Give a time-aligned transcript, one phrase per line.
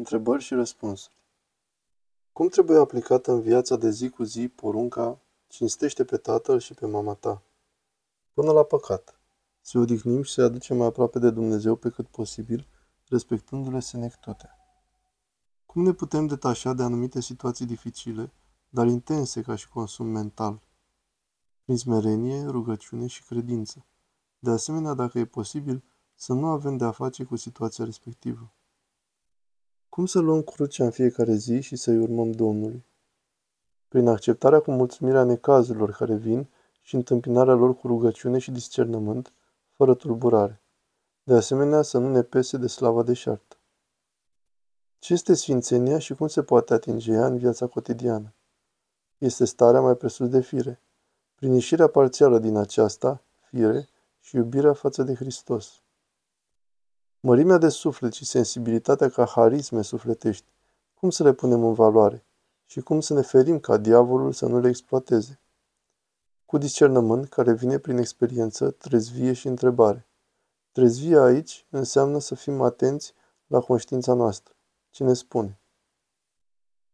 [0.00, 1.14] Întrebări și răspunsuri.
[2.32, 6.86] Cum trebuie aplicată în viața de zi cu zi porunca cinstește pe tatăl și pe
[6.86, 7.42] mama ta?
[8.32, 9.20] Până la păcat.
[9.60, 12.66] Să odihnim și să aducem mai aproape de Dumnezeu pe cât posibil,
[13.08, 14.58] respectându-le senectutea.
[15.66, 18.32] Cum ne putem detașa de anumite situații dificile,
[18.68, 20.62] dar intense ca și consum mental?
[21.64, 23.86] Prin smerenie, rugăciune și credință.
[24.38, 28.52] De asemenea, dacă e posibil, să nu avem de a face cu situația respectivă.
[30.00, 32.84] Cum să luăm crucea în fiecare zi și să-i urmăm Domnului?
[33.88, 36.48] Prin acceptarea cu mulțumirea necazurilor care vin
[36.80, 39.32] și întâmpinarea lor cu rugăciune și discernământ,
[39.72, 40.62] fără tulburare.
[41.22, 43.56] De asemenea, să nu ne pese de slava deșartă.
[44.98, 48.34] Ce este sfințenia și cum se poate atinge ea în viața cotidiană?
[49.18, 50.82] Este starea mai presus de fire,
[51.34, 53.88] prin ieșirea parțială din aceasta, fire,
[54.20, 55.82] și iubirea față de Hristos.
[57.22, 60.46] Mărimea de suflet și sensibilitatea ca harisme sufletești,
[60.94, 62.24] cum să le punem în valoare
[62.66, 65.40] și cum să ne ferim ca diavolul să nu le exploateze?
[66.46, 70.06] Cu discernământ care vine prin experiență, trezvie și întrebare.
[70.72, 73.14] Trezvia aici înseamnă să fim atenți
[73.46, 74.54] la conștiința noastră.
[74.90, 75.58] Cine spune?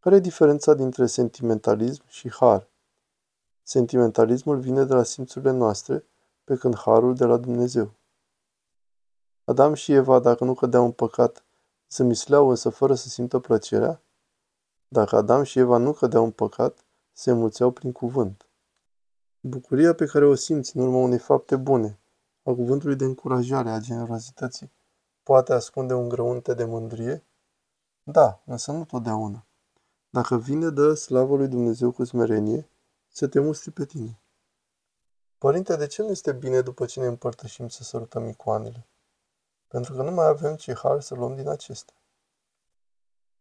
[0.00, 2.68] Care e diferența dintre sentimentalism și har?
[3.62, 6.04] Sentimentalismul vine de la simțurile noastre,
[6.44, 7.92] pe când harul de la Dumnezeu.
[9.48, 11.44] Adam și Eva, dacă nu cădeau în păcat,
[11.86, 14.02] se misleau însă fără să simtă plăcerea?
[14.88, 18.46] Dacă Adam și Eva nu cădeau în păcat, se mulțeau prin cuvânt.
[19.40, 21.98] Bucuria pe care o simți în urma unei fapte bune,
[22.42, 24.72] a cuvântului de încurajare, a generozității,
[25.22, 27.24] poate ascunde un grăunte de mândrie?
[28.02, 29.46] Da, însă nu totdeauna.
[30.10, 32.68] Dacă vine de slavă lui Dumnezeu cu smerenie,
[33.08, 34.20] să te mustri pe tine.
[35.38, 38.86] Părinte, de ce nu este bine după ce ne împărtășim să sărutăm icoanele?
[39.68, 41.94] Pentru că nu mai avem ce har să luăm din acestea.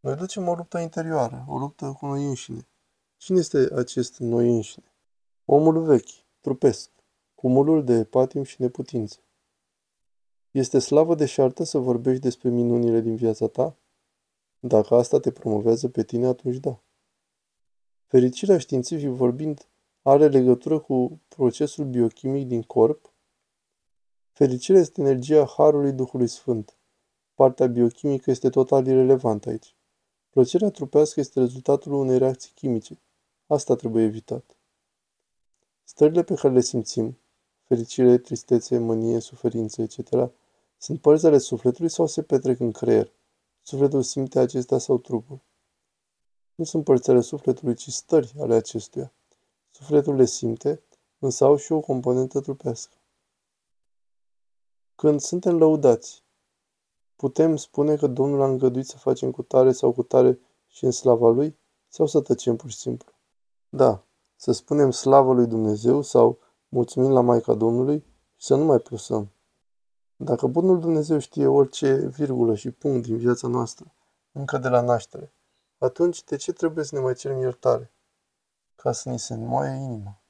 [0.00, 2.68] Noi ducem o luptă interioară, o luptă cu noi înșine.
[3.16, 4.92] Cine este acest noi înșine?
[5.44, 6.90] Omul vechi, trupesc,
[7.34, 9.18] cumulul de patim și neputințe.
[10.50, 13.76] Este slavă de șartă să vorbești despre minunile din viața ta?
[14.58, 16.80] Dacă asta te promovează pe tine, atunci da.
[18.06, 19.68] Fericirea științific vorbind
[20.02, 23.13] are legătură cu procesul biochimic din corp?
[24.34, 26.76] Fericirea este energia Harului Duhului Sfânt.
[27.34, 29.74] Partea biochimică este total irelevantă aici.
[30.30, 32.98] Plăcerea trupească este rezultatul unei reacții chimice.
[33.46, 34.56] Asta trebuie evitat.
[35.84, 37.18] Stările pe care le simțim,
[37.64, 40.30] fericire, tristețe, mânie, suferință, etc.,
[40.78, 43.12] sunt părți ale sufletului sau se petrec în creier?
[43.62, 45.40] Sufletul simte acestea sau trupul?
[46.54, 49.12] Nu sunt părți ale sufletului, ci stări ale acestuia.
[49.70, 50.82] Sufletul le simte,
[51.18, 52.94] însă au și o componentă trupească.
[54.94, 56.22] Când suntem lăudați,
[57.16, 60.90] putem spune că Domnul a îngăduit să facem cu tare sau cu tare și în
[60.90, 63.12] slava Lui, sau să tăcem pur și simplu?
[63.68, 64.04] Da,
[64.36, 66.38] să spunem slavă lui Dumnezeu sau
[66.68, 68.04] mulțumim la Maica Domnului
[68.36, 69.32] și să nu mai plusăm.
[70.16, 73.94] Dacă Bunul Dumnezeu știe orice virgulă și punct din viața noastră,
[74.32, 75.32] încă de la naștere,
[75.78, 77.94] atunci de ce trebuie să ne mai cerem iertare?
[78.84, 80.22] ca să ni se înmoaie inima.